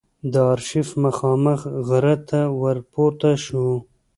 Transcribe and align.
د 0.31 0.33
آرشیف 0.51 0.89
مخامخ 1.05 1.59
غره 1.87 2.15
ته 2.29 2.39
ور 2.59 2.77
پورته 2.91 3.29
شوو. 3.43 3.77